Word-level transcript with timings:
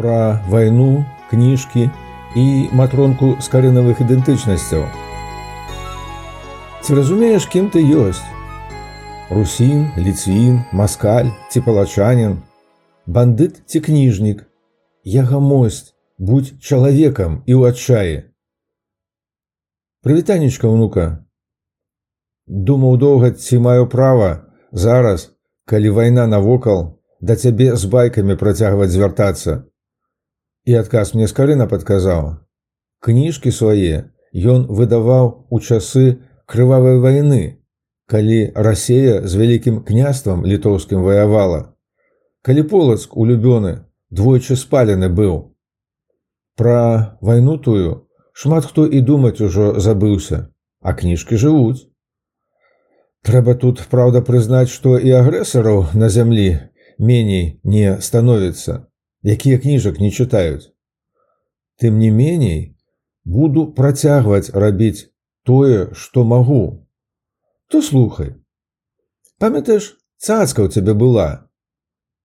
пра 0.00 0.42
вайну, 0.48 1.04
кніжкі 1.30 1.90
і 2.36 2.46
матронку 2.72 3.36
скарынавых 3.40 4.00
ідэнтычнасцяў. 4.04 4.84
Ці 6.84 6.94
разумееш, 6.94 7.46
кім 7.50 7.70
ты 7.72 7.82
ёсць? 7.82 8.22
Русін, 9.30 9.90
ліцвін, 9.98 10.62
маскаль 10.72 11.32
ці 11.50 11.60
палачанін, 11.60 12.42
бандыт 13.06 13.62
ці 13.66 13.80
кніжнік, 13.80 14.46
Ягамость, 15.06 15.94
будь 16.18 16.58
чалавекам 16.58 17.42
і 17.46 17.54
ў 17.54 17.70
адчаі. 17.70 18.16
Прывітанечка, 20.02 20.66
унука. 20.66 21.26
Думаў 22.46 22.96
доўга, 22.98 23.30
ці 23.30 23.58
маю 23.58 23.86
права 23.86 24.50
зараз, 24.72 25.30
калі 25.64 25.90
вайна 25.90 26.26
навокал, 26.26 26.98
да 27.20 27.36
цябе 27.36 27.76
з 27.76 27.84
байкамі 27.90 28.34
працягваць 28.34 28.90
звяртацца. 28.90 29.66
І 30.66 30.74
адказ 30.82 31.14
мне 31.14 31.28
скарына 31.30 31.66
падказаў. 31.70 32.36
Кніжкі 33.00 33.52
свае 33.52 34.10
ён 34.34 34.66
выдаваў 34.66 35.46
у 35.50 35.60
часы 35.60 36.18
крывавай 36.46 36.98
вайны, 36.98 37.42
калі 38.06 38.38
Расея 38.54 39.20
з 39.26 39.34
вялікім 39.34 39.82
княствам 39.84 40.44
літоўскім 40.46 41.02
ваявала. 41.02 41.74
Калі 42.42 42.62
полацк 42.70 43.16
улюбёны 43.16 43.86
двойчы 44.10 44.56
спалены 44.56 45.08
быў. 45.08 45.56
Пра 46.56 47.18
вайну 47.20 47.58
тую 47.58 48.06
шмат 48.32 48.66
хто 48.68 48.86
і 48.86 49.00
думаць 49.00 49.40
ужо 49.40 49.80
забыўся, 49.80 50.48
а 50.80 50.92
кніжкі 50.94 51.36
жывуць. 51.40 51.88
Трэба 53.26 53.56
тут 53.58 53.82
праўда 53.90 54.22
прызнаць, 54.22 54.70
што 54.70 54.98
і 54.98 55.10
агрэсараў 55.18 55.86
на 55.94 56.08
зямлі 56.08 56.48
меней 56.98 57.58
не 57.64 57.96
становіцца, 58.00 58.86
Якія 59.23 59.57
кніжак 59.57 59.99
не 59.99 60.11
чытаюць. 60.11 60.71
Тым 61.77 61.97
не 61.97 62.11
меней 62.11 62.77
буду 63.25 63.73
працягваць 63.73 64.53
рабіць 64.53 65.09
тое, 65.43 65.93
што 65.93 66.23
магу. 66.23 66.87
То 67.67 67.81
слухай. 67.81 68.35
Памятаеш, 69.39 69.97
цацка 70.17 70.61
ў 70.65 70.69
цябе 70.69 70.93
была. 70.93 71.49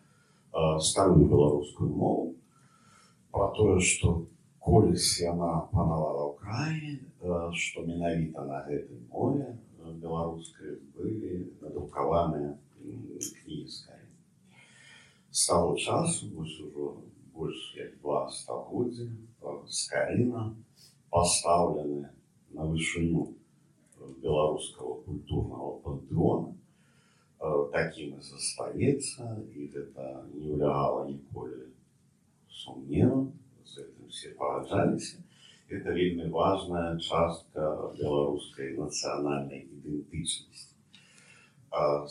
э, 0.54 0.80
старую 0.80 1.26
белорусскую 1.26 1.90
мову, 1.90 2.36
про 3.32 3.48
то, 3.50 3.80
что 3.80 4.28
колись 4.62 5.22
яна 5.22 5.68
панавала 5.72 6.24
ў 6.28 6.34
краі, 6.42 6.94
што 7.56 7.86
менавіта 7.88 8.44
на 8.46 8.64
гэтай 8.68 9.00
мове 9.12 9.56
беларускай 10.04 10.78
былі 10.96 11.48
надрукаваныя 11.62 12.58
кнігі 12.78 13.68
скарі. 13.72 14.10
З 15.32 15.48
таго 15.48 15.76
часу 15.76 16.30
вось 16.36 16.60
ужо 16.60 16.98
больш 17.34 17.76
як 17.78 17.98
два 18.02 18.28
стагоддзя 18.32 19.08
скарына 19.70 20.44
пастаўлены 21.10 22.10
на 22.52 22.66
вышыню 22.66 23.34
белорусского 24.22 25.02
культурного 25.02 25.80
пантеона 25.80 26.56
э, 27.40 27.70
таким 27.72 28.18
и 28.18 28.22
застаецца 28.22 29.46
и 29.54 29.72
это 29.74 30.26
не 30.34 30.52
улягала 30.52 31.08
ніколі 31.08 31.68
сумневам 32.50 33.34
с 33.64 33.78
этим 33.78 34.10
все 34.10 34.30
пагаджаліся 34.40 35.18
это 35.70 35.92
вельмі 35.92 36.30
важная 36.32 36.98
частка 36.98 37.92
беларускай 38.00 38.74
нацыянальнай 38.80 39.68
ідэнтычнасці 39.68 40.76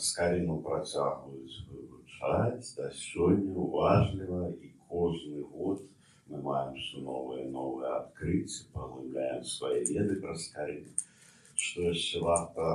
скаріну 0.07 0.57
працягваюць 0.67 1.65
вывучаць 1.69 2.75
да 2.77 2.89
сёння 2.93 3.53
уважліва 3.65 4.41
і 4.53 4.69
кожны 4.89 5.41
год 5.53 5.81
мы 6.29 6.41
маем 6.41 6.75
все 6.75 7.01
новые 7.01 7.49
новые 7.49 7.89
адкрыцці 7.95 8.69
паглыбляем 8.73 9.43
свае 9.43 9.81
веды 9.89 10.21
пра 10.21 10.37
скарыну 10.45 10.93
што 11.55 11.89
яшчэ 11.89 12.21
варта 12.21 12.69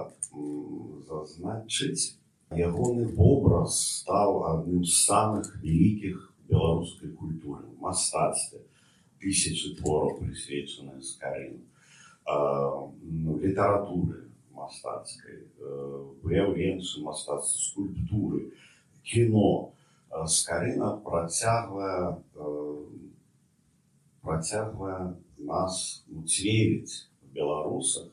зазначыць 1.08 2.18
ягоны 2.58 3.06
вобраз 3.22 3.78
стаў 4.02 4.44
адным 4.50 4.82
з 4.84 4.98
самых 5.06 5.54
вялікіх 5.62 6.28
беларускай 6.48 7.10
культуры 7.10 7.64
мастацтве 7.80 8.60
тысячи 9.20 9.74
твораў 9.78 10.18
прысвечаныя 10.18 11.00
скарыну 11.00 11.62
ну, 13.02 13.38
літаратуры 13.38 14.28
мастацкай 14.54 15.42
выяўленцы 16.22 17.02
мастацтва 17.02 17.58
скульптуры 17.66 18.50
кіно 19.02 19.72
скарына 20.26 20.96
працягвае 21.06 22.18
працягвае 24.22 25.14
нас 25.38 26.04
уцверіць 26.10 27.08
беларусах 27.34 28.08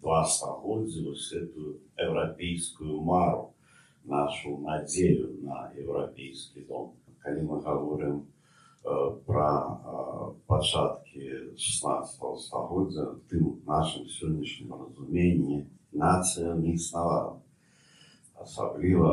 два 0.00 0.24
стагоддзя 0.24 1.02
вось 1.08 1.32
эту 1.32 1.76
еўрапейскую 1.96 3.00
мару 3.02 3.52
нашу 4.04 4.58
надзею 4.58 5.38
на 5.42 5.70
еўрапейскі 5.76 6.64
дом 6.68 6.92
калі 7.26 7.42
мы 7.42 7.60
говорим 7.60 8.26
э, 8.84 9.10
про 9.26 9.48
э, 9.62 10.32
пачаткі 10.46 11.56
16 11.56 12.40
стагоддзя 12.40 13.06
тым 13.30 13.62
нашим 13.66 14.08
сённяшнім 14.08 14.74
разуменні 14.74 15.66
нацыя 15.92 16.54
не 16.54 16.74
існавала 16.74 17.40
асабліва 18.34 19.12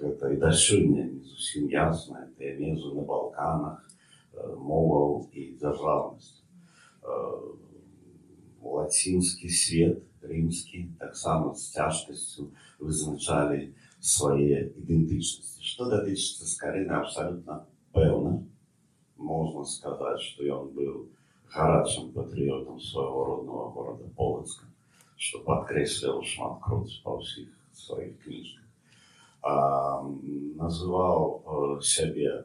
гэта 0.00 0.32
і 0.34 0.36
да 0.38 0.52
сёння 0.52 1.08
не 1.10 1.22
зусім 1.24 1.68
ясна 1.68 2.28
тыя 2.38 2.54
межы 2.58 2.94
на 2.94 3.02
балканах 3.02 3.82
э, 4.32 4.54
моваў 4.56 5.28
і 5.32 5.54
дзяржаўнасць 5.58 6.44
лацінскі 8.64 9.48
свет 9.48 10.02
рымскі 10.24 10.84
таксама 10.98 11.54
з 11.54 11.70
цяжкасцю 11.76 12.48
вызначалі 12.80 13.72
свае 14.00 14.58
ідэнтычнасці 14.82 15.64
што 15.70 15.88
датычыцца 15.92 16.50
скарыны 16.50 16.94
абсалютна 16.98 17.60
пэўна 17.96 18.34
можна 19.16 19.64
сказаць 19.64 20.20
што 20.26 20.50
ён 20.58 20.68
быў 20.76 21.06
гарачым 21.54 22.12
патрыётам 22.16 22.80
свайго 22.80 23.24
родного 23.30 23.70
горада 23.78 24.10
полацка 24.16 24.68
што 25.16 25.40
падкрэсліваў 25.48 26.22
шмат 26.34 26.60
кроць 26.66 27.00
па 27.04 27.16
ўсіх 27.20 27.48
сваіх 27.84 28.18
кніжках 28.24 28.64
называл 29.44 31.80
себе 31.82 32.44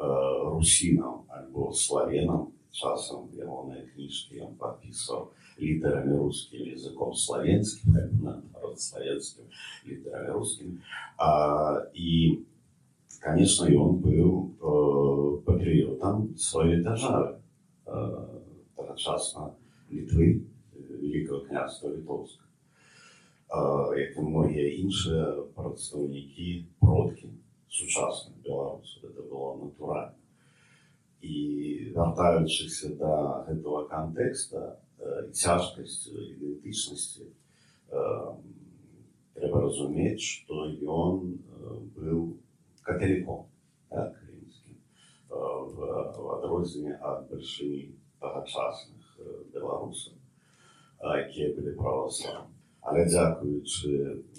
русином 0.00 1.26
альбо 1.28 1.72
славяном. 1.72 2.52
Часом 2.74 3.28
ягоныя 3.34 3.82
кніжкі 3.94 4.42
ён 4.46 4.54
падпісваў 4.60 5.30
літарамі 5.58 6.16
рускім 6.22 6.68
языком 6.70 7.14
славянскім, 7.14 7.98
славянскім 8.76 9.44
літарамі 9.86 10.30
рускім. 10.38 10.78
І 11.94 12.38
конечно, 13.20 13.66
ён 13.66 13.98
быў 14.00 14.30
э, 14.56 15.42
патрыётам 15.44 16.30
сваёй 16.38 16.80
дзяржавы 16.80 17.36
э, 17.86 17.96
тагачасна 18.76 19.50
літвы 19.90 20.46
великого 20.72 21.40
княства 21.40 21.90
літоўска 21.90 22.44
як 23.98 24.16
і 24.16 24.20
многія 24.22 24.68
іншыя 24.78 25.42
прадстаўнікі 25.54 26.64
продкі 26.78 27.30
сучасных 27.66 28.36
беларусаў 28.46 29.10
это 29.10 29.22
было 29.26 29.56
натуральна 29.58 30.14
і 31.20 31.92
вяртаючыся 31.96 32.94
да 33.00 33.14
гэтага 33.48 33.82
кантэкста 33.92 34.62
цяжкасцю 35.32 36.14
ідэнтычнасці 36.26 37.26
трэба 37.90 39.62
разумець 39.66 40.20
што 40.20 40.68
ён 40.96 41.38
быў 41.96 42.20
каталіком 42.86 43.44
так, 43.88 44.14
крымскім 44.20 44.76
в 45.30 46.32
адрозненне 46.36 46.96
ад 47.00 47.26
бальшыні 47.32 47.82
тагачасных 48.20 49.20
беларусаў 49.54 50.16
якія 51.24 51.52
былі 51.56 51.76
праваславны 51.80 52.53
але 52.84 53.04
дзякуючы 53.06 53.90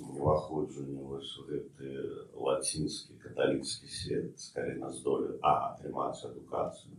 уваходжанню 0.02 1.06
вось 1.14 1.32
у 1.40 1.46
гэты 1.50 1.92
лацінскі 2.36 3.18
каталіцкі 3.24 3.88
свет 3.88 4.40
скорее 4.40 4.90
здолеў 4.98 5.38
а 5.42 5.54
атрымаць 5.72 6.26
адукацыю 6.30 6.98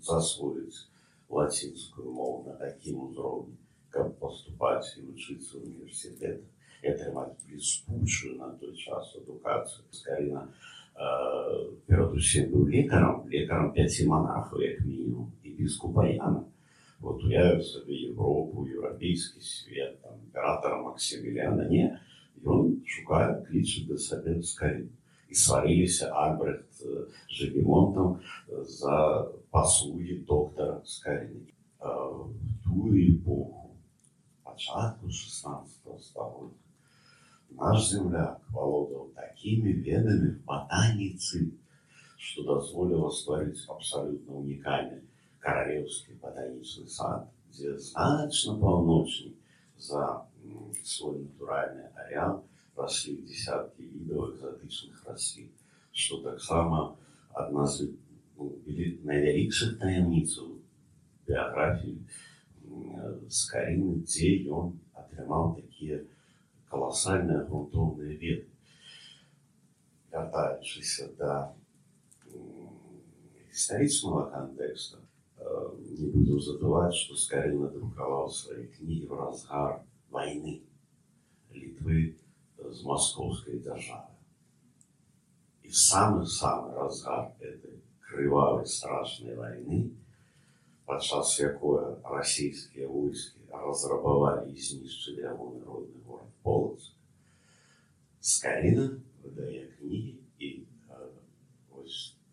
засвоіць 0.00 0.88
лацінскую 1.28 2.10
мову 2.10 2.44
на 2.48 2.54
такім 2.64 3.00
узроўні 3.08 3.56
каб 3.90 4.16
паступаць 4.20 4.96
і 4.96 5.04
вучыцца 5.08 5.56
ў 5.56 5.62
універсітетах 5.68 6.48
і 6.82 6.92
атрымаць 6.94 7.36
бліскучую 7.44 8.36
на 8.40 8.50
той 8.60 8.74
час 8.76 9.14
адукацыю 9.20 9.84
скоріна 10.00 10.48
перадусім 11.86 12.50
быў 12.52 12.68
лекарам 12.74 13.24
лекарам 13.32 13.72
пяці 13.76 14.08
монахаў 14.12 14.62
як 14.64 14.80
мінімум 14.84 15.32
і 15.42 15.50
біскупа 15.60 16.08
Яна 16.08 16.42
вот 17.02 17.24
уявив 17.24 17.64
собі 17.64 17.94
Європу, 17.94 18.66
європейський 18.68 19.42
світ, 19.42 20.02
там, 20.02 20.12
імператора 20.24 20.82
Максиміліана, 20.82 21.64
ні, 21.64 21.98
і 22.36 22.40
він 22.40 22.82
шукає 22.86 23.46
кличе 23.48 23.86
до 23.86 23.98
себе 23.98 24.42
скорее. 24.42 24.84
І 25.30 25.34
сварилися 25.34 26.06
Альбрехт 26.06 26.72
з 26.72 26.86
Жегемонтом 27.28 28.20
за 28.62 29.26
послуги 29.50 30.20
доктора 30.28 30.80
Скорини. 30.84 31.40
В 31.80 32.64
ту 32.64 32.94
епоху, 32.96 33.70
початку 34.44 35.10
16 35.10 35.68
століття, 36.00 36.54
наш 37.50 37.88
земляк 37.88 38.40
володав 38.50 39.08
такими 39.14 39.72
ведами 39.72 40.30
в 40.30 40.46
ботаниці, 40.46 41.52
що 42.16 42.42
дозволило 42.42 43.10
створити 43.10 43.58
абсолютно 43.68 44.34
унікальний 44.34 45.00
Королевский 45.42 46.14
ботанический 46.14 46.88
сад, 46.88 47.28
где 47.50 47.76
значно 47.78 48.58
паўночней 48.58 49.36
за 49.76 50.26
свой 50.84 51.20
натуральный 51.20 51.88
ареал 51.94 52.44
росли 52.76 53.16
десятки 53.22 53.82
видов 53.82 54.34
экзотичных 54.34 55.04
раслін, 55.06 55.50
што 55.92 56.22
таксама 56.22 56.96
адна 57.34 57.66
з 57.66 57.90
ну, 58.36 58.52
найвялікшых 59.04 59.78
таямніцаў 59.78 60.58
біяграфіі 61.26 61.98
Скаріны, 63.28 64.00
дзе 64.04 64.28
ён 64.58 64.72
атрымаў 65.00 65.54
такія 65.58 65.98
каласальныя 66.72 67.44
грунтоўныя 67.48 68.16
веды. 68.22 68.48
Вяртаючыся 70.12 71.08
да 71.20 71.32
гістарычнага 73.48 74.24
кантэкста, 74.32 75.00
не 75.97 76.07
будем 76.09 76.39
забывать, 76.39 76.93
что 76.95 77.15
Скорин 77.15 77.61
надрукаваў 77.61 78.29
свои 78.29 78.67
книги 78.67 79.05
в 79.05 79.13
разгар 79.13 79.83
войны 80.09 80.61
Литвы 81.51 82.17
с 82.57 82.83
московской 82.83 83.59
державой. 83.59 84.15
И 85.61 85.69
в 85.69 85.77
самый-самый 85.77 86.73
разгар 86.73 87.33
этой 87.39 87.81
крывавой 87.99 88.65
страшной 88.65 89.35
войны, 89.35 89.91
падчас 90.85 91.39
якой 91.39 91.95
российские 92.03 92.87
войски 92.87 93.39
разрабовали 93.49 94.51
и 94.51 94.59
знищили 94.59 95.21
его 95.21 95.53
народный 95.59 96.01
город 96.01 96.29
Полоцк, 96.41 96.93
Скорина 98.19 99.01
выдае 99.21 99.67
книги 99.77 100.19
и 100.39 100.65
э, 100.89 101.09
вот 101.69 101.87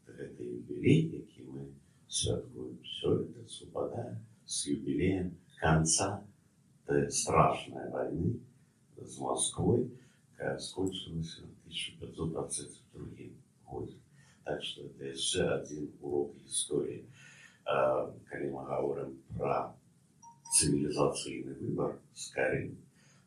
это 0.07 0.43
юбилей, 0.43 1.09
які 1.09 1.43
мы 1.43 1.67
святкуем 2.09 2.79
все 3.01 3.23
это 3.23 3.49
совпадает 3.49 4.19
с 4.45 4.67
юбилеем 4.67 5.39
конца 5.59 6.23
той 6.87 7.11
страшной 7.11 7.89
войны 7.91 8.41
с 8.99 9.19
Москвой, 9.19 9.91
которая 10.33 10.59
скончилась 10.59 11.39
в 11.39 11.45
1522 11.65 13.03
году. 13.71 13.95
Так 14.45 14.63
что 14.63 14.83
это 14.83 15.05
еще 15.05 15.49
один 15.49 15.91
урок 16.01 16.37
истории. 16.45 17.09
Когда 17.65 18.51
мы 18.51 18.65
говорим 18.67 19.23
про 19.37 19.75
цивилизационный 20.53 21.55
выбор 21.55 22.01
скорее, 22.15 22.77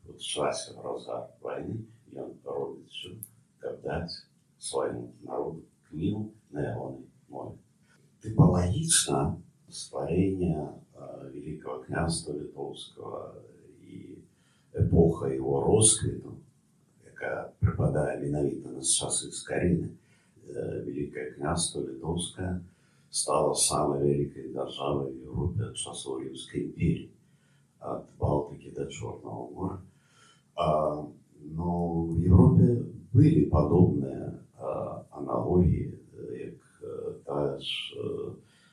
вот 0.03 0.17
в 0.17 0.21
часе 0.21 0.73
разгар 0.79 1.31
войны, 1.41 1.85
и 2.11 2.17
он 2.17 2.37
робит 2.43 2.89
все, 2.89 3.17
как 3.57 3.81
дать 3.81 4.11
своему 4.59 5.15
народу 5.21 5.65
книгу 5.89 6.31
на 6.51 6.73
Ионной 6.73 7.07
море. 7.27 7.57
Типологично 8.21 9.41
стварэння 9.72 10.72
великого 11.32 11.82
княства 11.84 12.32
літоўскага 12.32 13.34
і 13.84 14.18
эпоха 14.72 15.26
его 15.26 15.60
росквіту, 15.64 16.36
якая 17.04 17.52
прыпадае 17.60 18.20
менавіта 18.20 18.70
на 18.70 18.82
часы 18.82 19.30
скарыны, 19.32 19.90
великое 20.46 21.32
княство 21.32 21.80
літоўскае 21.80 22.60
стало 23.10 23.54
самой 23.54 24.08
великой 24.08 24.52
державой 24.52 25.12
в 25.12 25.22
Европе 25.24 25.64
от 25.64 25.76
часов 25.76 26.20
Римской 26.20 26.64
империи, 26.64 27.10
от 27.80 28.06
Балтики 28.18 28.70
до 28.70 28.86
Черного 28.86 29.50
моря. 29.50 29.80
А, 30.56 31.06
но 31.40 32.02
в 32.02 32.20
Европе 32.20 32.84
были 33.12 33.44
подобные 33.46 34.40
а, 34.58 35.04
аналогии, 35.10 35.98
как 36.80 37.24
та 37.24 37.60
ж 37.60 37.94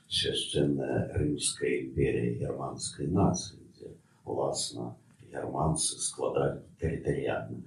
священная 0.10 1.12
Римская 1.14 1.82
империя 1.82 2.36
германской 2.36 3.08
нации, 3.08 3.58
где, 3.76 3.90
власне, 4.24 4.82
германцы 5.32 5.98
складали 6.00 6.62
территориально 6.80 7.58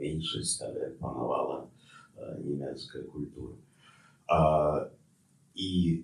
меньшість, 0.00 0.62
але 0.62 0.88
панувала 0.88 1.66
німецька 2.44 3.02
культура. 3.02 3.54
А, 4.26 4.86
і 5.54 6.00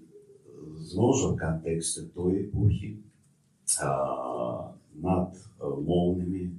знову 0.76 1.14
ж 1.14 1.26
в 1.26 1.38
контексті 1.38 2.02
тої 2.02 2.40
епохи 2.40 2.96
а, 3.82 4.70
над 4.94 5.36
мовними 5.60 6.50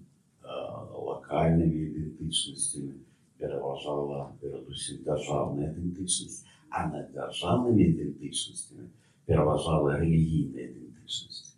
а, 0.42 0.84
локальними 0.94 1.76
ідентичностями 1.76 2.94
переважала 3.38 4.34
передусім 4.42 4.98
державна 5.04 5.64
ідентичність, 5.64 6.46
а 6.70 6.88
над 6.88 7.12
державними 7.14 7.82
ідентичностями 7.82 8.84
переважала 9.26 9.98
релігійна 9.98 10.62
ідентичність. 10.62 11.58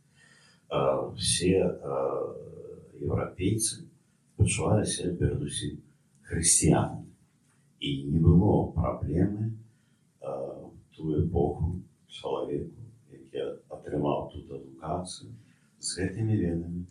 Всі 1.15 1.65
європейці 3.01 3.83
почували 4.35 4.85
себе 4.85 5.13
передусім 5.13 5.77
християнами. 6.21 7.05
І 7.79 8.03
не 8.05 8.19
було 8.19 8.67
проблеми 8.67 9.51
в 10.21 10.95
ту 10.97 11.15
епоху 11.15 11.75
чоловіку, 12.07 12.81
який 13.11 13.41
отримав 13.69 14.31
тут 14.33 14.51
адукацію, 14.51 15.31
з 15.79 15.99
гэтымі 15.99 16.37
ведамі 16.37 16.85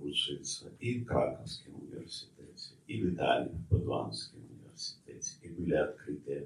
вучыцца 0.00 0.70
і 0.80 0.98
в 1.00 1.06
Краковскім 1.06 1.74
універсітэце, 1.82 2.74
і 2.86 2.94
в 3.02 3.06
Італіі 3.12 3.50
в 3.54 3.64
Падванскім 3.70 4.40
універсітэце, 4.44 5.32
і 5.42 5.48
былі 5.56 5.76
адкрытыя 5.82 6.42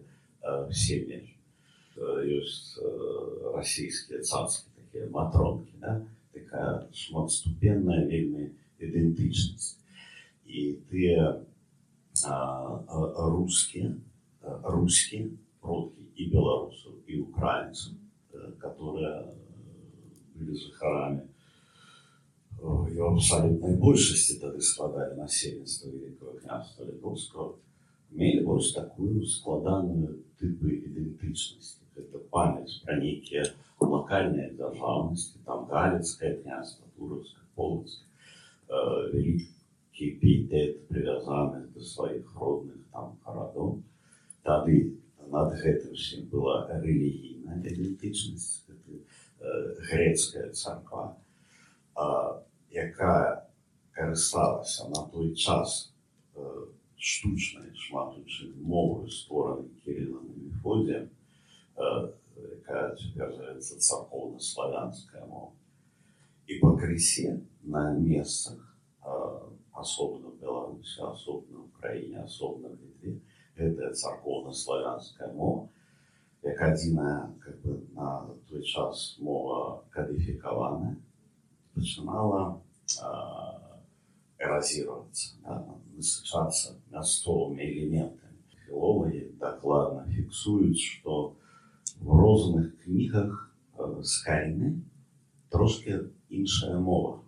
все 0.70 1.04
межы. 1.06 1.36
Есть 2.24 2.78
российские 3.54 4.22
царские 4.22 4.72
такие 4.76 5.06
матронки, 5.10 5.72
да? 5.80 6.06
такая 6.32 6.88
шматступенная 6.92 8.06
вельми 8.06 8.50
ідентичність. 8.78 9.78
І 10.46 10.78
тыя 10.90 11.44
русские, 12.88 13.96
русские 14.42 15.30
продки 15.60 16.02
и 16.16 16.30
белорусов, 16.30 16.94
и 17.06 17.20
украинцев, 17.20 17.94
которые 18.58 19.34
были 20.34 20.56
жыхарамі 20.56 21.22
і 22.64 22.96
в 23.00 23.04
абсалютнай 23.06 23.76
большасці 23.80 24.36
тады 24.42 24.60
складалі 24.60 25.16
насельніцтва 25.16 25.90
великого 25.90 26.32
княства 26.40 26.84
літоўскага 26.84 27.54
мелі 28.10 28.44
вось 28.44 28.72
такую 28.76 29.24
складаную 29.24 30.18
тыпы 30.40 30.74
ідэнтычнасці 30.88 31.80
это 31.96 32.20
памяць 32.34 32.80
пра 32.84 32.98
нейкія 33.00 33.44
лакальныя 33.80 34.52
дзяржаўнасці 34.52 35.40
там 35.46 35.64
галецкае 35.72 36.34
княства 36.42 36.84
туровска 36.96 37.40
полацка 37.54 38.04
э, 38.68 38.76
вялікі 39.14 40.06
пітэт 40.20 40.88
прывязаны 40.88 41.64
да 41.74 41.80
сваіх 41.92 42.34
родных 42.36 42.80
там 42.92 43.16
гарадоў 43.24 43.78
тады 44.44 44.80
над 45.30 45.54
гэтым 45.62 45.96
усім 45.96 46.28
была 46.32 46.66
рэлігійная 46.68 47.62
ідэнтычнасць 47.62 48.60
грецкая 49.90 50.50
царква, 50.52 51.16
яка 52.74 53.46
карысталася 53.92 54.88
на 54.88 55.06
той 55.12 55.34
час 55.34 55.92
штучнай 56.96 57.72
шматучай 57.74 58.52
мовы 58.60 59.08
створаны 59.08 59.68
кірылам 59.84 60.26
і 60.28 60.48
мефодіем, 60.48 61.08
якая 62.36 62.94
цяпер 62.96 63.32
зовецца 63.32 63.80
царкоўна-славянская 63.80 65.24
мова. 65.24 65.56
І 66.46 66.60
пакрысе 66.60 67.40
на 67.62 67.96
месцах 67.96 68.76
асобна 69.72 70.28
в 70.28 70.40
Беларусі, 70.40 71.00
асобна 71.08 71.64
в 71.64 71.72
краіне, 71.80 72.20
асобна 72.24 72.68
в 72.68 72.76
Літве, 72.76 73.16
гэтая 73.56 73.92
царкоўна-славянская 73.96 75.32
мова 75.32 75.68
як 76.42 76.60
адзіная 76.62 77.32
как 77.40 77.60
бы, 77.60 77.80
на 77.92 78.28
той 78.48 78.62
час 78.64 79.16
мова 79.20 79.84
кадыфікаваная 79.92 80.96
пачынала 81.74 82.60
эразироваться, 84.40 85.36
да, 85.44 85.60
насычацца 85.96 86.76
мясцовымі 86.90 87.60
элементамі. 87.60 88.40
Філологі 88.64 89.22
дакладна 89.40 90.06
фіксуюць, 90.14 90.80
што 90.80 91.34
в 92.00 92.08
розных 92.16 92.72
кнігах 92.84 93.50
з 94.02 94.22
кайны 94.24 94.80
трошки 95.50 96.00
іншая 96.30 96.78
мова. 96.78 97.20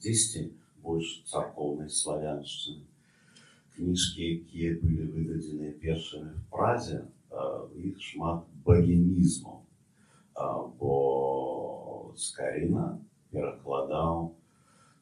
Дзесьці 0.00 0.50
больш 0.82 1.22
царкоўнай 1.30 1.88
славяншчыны. 1.88 2.84
Кніжкі, 3.76 4.20
якія 4.40 4.76
былі 4.82 5.08
выдадзеныя 5.14 5.72
першымі 5.80 6.32
в 6.36 6.42
празе, 6.52 7.04
іх 7.76 8.00
шмат 8.02 8.44
богемізму, 8.64 9.62
бо 10.80 12.12
Скаріна 12.16 12.98
перакладаў 13.30 14.34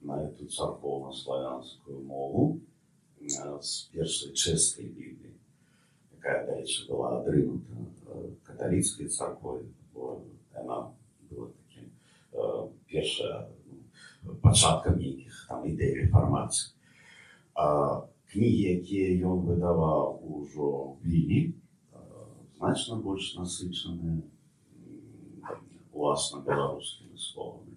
на 0.03 0.23
эту 0.23 0.47
царкоўна-славянскую 0.47 2.03
мову 2.07 2.61
з 3.19 3.91
першай 3.93 4.33
чэшскай 4.33 4.87
бібліі, 4.87 5.35
якая, 6.15 6.47
дарэчы, 6.47 6.87
была 6.87 7.19
адрынута 7.21 7.75
каталіцкай 8.47 9.09
царквой, 9.09 9.67
бо 9.93 10.23
яна 10.55 10.95
была 11.31 11.51
такім 11.51 11.91
першая 12.87 13.49
пачаткам 14.43 14.99
нейкіх 14.99 15.47
там 15.49 15.67
ідэй 15.67 16.05
рэфармацыі. 16.05 16.75
Кнігі, 18.29 18.63
якія 18.79 19.09
ён 19.27 19.41
выдаваў 19.49 20.21
ужо 20.21 20.95
в 21.01 21.07
Лілі, 21.07 21.55
значно 22.59 23.01
больш 23.03 23.35
насычаны 23.35 24.23
уласна 25.93 26.45
беларускімі 26.47 27.19
словамі. 27.19 27.75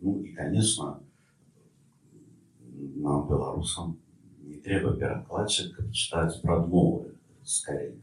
Ну 0.00 0.20
і 0.22 0.34
конечно 0.36 1.00
нам 3.00 3.28
беларусам 3.28 3.96
не 4.42 4.58
трэба 4.62 4.96
перакладчык, 4.96 5.74
каб 5.76 5.90
чытаць 5.92 6.40
прадмовы 6.42 7.16
скорей 7.44 7.96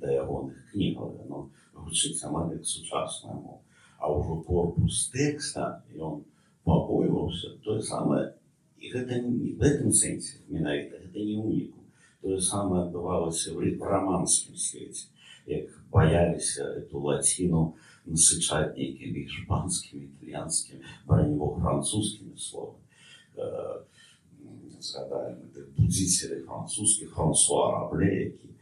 да 0.00 0.12
ягоных 0.12 0.56
кнігаў 0.72 1.26
но 1.28 1.50
гучыць 1.74 2.24
амаль 2.24 2.54
як 2.56 2.64
сучасная 2.64 3.34
мова. 3.34 3.60
А 3.98 4.08
ўжо 4.08 4.40
корпус 4.46 5.10
тэкста 5.12 5.84
ён 5.96 6.24
пабойваўся 6.64 7.58
тое 7.64 7.82
самае 7.82 8.32
і 8.80 8.92
гэта 8.94 9.20
не 9.20 9.52
в 9.52 9.60
гэтым 9.60 9.92
сэнсе 9.92 10.40
менавіта 10.48 11.02
гэта 11.04 11.18
не 11.18 11.36
уніку. 11.36 11.84
Тое 12.22 12.40
самае 12.40 12.86
адбывалася 12.88 13.52
в 13.52 13.60
раманскім 13.92 14.56
свеце 14.56 15.08
як 15.46 15.68
боялись 15.90 16.56
эту 16.58 17.00
латину 17.00 17.76
насычать 18.06 18.76
некими 18.76 19.26
испанскими, 19.26 20.06
итальянскими, 20.06 20.82
брони 21.06 21.36
бог, 21.36 21.60
французскими 21.60 22.36
словами. 24.74 24.80
Згадаем, 24.80 25.38
это 25.50 25.66
будитель 25.76 26.44
французский 26.44 27.06
Франсуа 27.06 27.72
Рабле, 27.72 28.24
який 28.24 28.56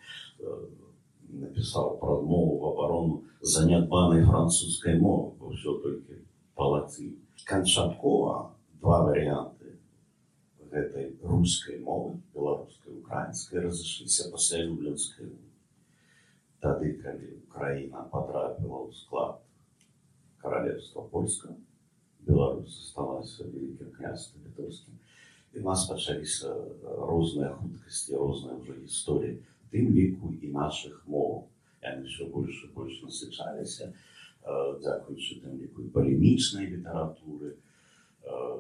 написал 1.28 1.98
промову 1.98 2.58
в 2.58 2.66
оборону 2.66 3.25
занятбанной 3.40 4.25
французской 4.25 4.98
мовы, 4.98 5.32
бо 5.38 5.50
все 5.52 5.78
только 5.78 6.14
по 6.54 6.62
латыни. 6.62 7.18
Канчаткова 7.44 8.54
два 8.80 9.04
варианты 9.04 9.78
этой 10.70 11.16
русской 11.22 11.78
мовы, 11.78 12.20
белорусской, 12.34 12.98
украинской, 12.98 13.60
разошлись 13.60 14.20
после 14.30 14.64
Люблинской 14.64 15.26
мовы. 15.26 15.48
Тады, 16.60 16.98
калі 16.98 17.38
Украіна 17.46 18.02
потрапіла 18.10 18.82
ў 18.82 18.90
склад 18.90 19.38
каралевства 20.42 21.06
польска, 21.06 21.54
Беларусь 22.26 22.75
засталася 22.75 23.46
вялікім 23.46 23.94
княствам 23.94 24.42
літоўскім. 24.42 24.98
І 25.54 25.60
у 25.60 25.64
нас 25.64 25.87
пачаліся 25.88 26.52
розныя 26.84 27.54
хуткасці, 27.56 28.16
розныя 28.16 28.56
ўжо 28.60 28.72
гісторыі, 28.78 29.38
тым 29.72 29.92
ліку 29.96 30.32
і 30.42 30.52
нашых 30.52 31.04
моў. 31.06 31.48
Яны 31.82 32.04
ўсё 32.04 32.28
больш 32.34 32.64
і 32.66 32.72
больш 32.75 33.00
насычаліся, 33.06 33.92
дзякуючы 34.44 35.40
тым 35.44 35.56
ліку 35.60 35.82
і 35.82 35.92
палемічнай 35.94 36.68
літаратуры, 36.75 37.56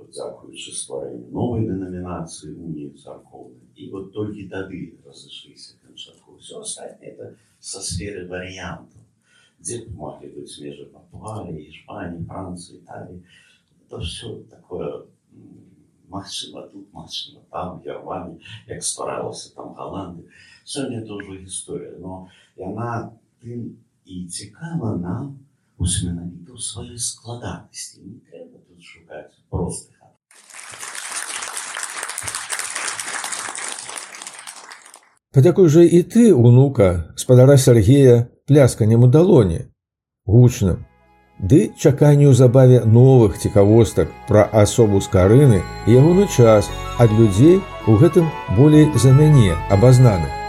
дзякуючы 0.08 0.72
стварэнню 0.72 1.28
новай 1.28 1.66
дэнамінацыі 1.68 2.56
уніі 2.56 2.96
царкоўнай. 2.96 3.68
І 3.76 3.90
вот 3.92 4.12
толькі 4.12 4.48
тады 4.48 4.96
разышліся 5.04 5.76
канчатку. 5.84 6.38
Все 6.40 6.60
астатняе 6.60 7.12
это 7.12 7.36
со 7.60 7.80
сферы 7.80 8.26
вариантов, 8.28 9.02
где 9.58 9.84
могли 9.90 10.28
быть 10.30 10.60
между 10.60 10.86
Португалией, 10.86 11.68
Испанией, 11.70 12.24
Францией, 12.24 12.80
Италией. 12.80 13.22
Это 13.84 14.00
все 14.00 14.40
такое 14.48 15.04
Максима 16.12 16.62
тут, 16.62 16.92
Максима 16.92 17.40
там, 17.50 17.80
Германии, 17.84 18.40
як 18.66 18.84
старалася 18.84 19.54
там 19.54 19.74
Голландия. 19.74 20.28
Сьогодні 20.64 20.98
это 20.98 21.12
уже 21.14 21.44
история, 21.44 21.96
но 21.98 22.28
и 22.56 22.62
она 22.62 23.10
тим 23.42 23.76
і 24.04 24.26
цікава 24.26 24.96
нам 24.96 25.38
ось 25.78 26.02
менавіта 26.02 26.52
ў 26.52 26.58
сваёй 26.58 26.98
складанасці. 26.98 28.00
Не 28.02 28.18
трэба 28.26 28.58
тут 28.68 28.82
шукаць 28.82 29.36
простых 29.50 29.98
Падякуй 35.38 35.68
жа 35.68 35.84
і 35.84 36.02
ты, 36.02 36.34
унука, 36.34 37.14
спадара 37.14 37.56
Сергея, 37.56 38.26
плясканем 38.48 39.04
у 39.04 39.08
далоні, 39.08 39.68
гучным. 40.26 40.88
Ды 41.38 41.70
чакай 41.78 42.16
неўзабаве 42.18 42.80
новых 42.84 43.38
цікавостак 43.38 44.10
пра 44.30 44.48
асобу 44.62 45.00
скарыны 45.00 45.62
і 45.86 45.94
ягоны 46.00 46.26
час 46.26 46.70
ад 46.98 47.14
людзей 47.20 47.60
у 47.86 47.94
гэтым 48.00 48.26
болей 48.56 48.90
за 48.98 49.14
мяне 49.14 49.54
абазнаных. 49.70 50.41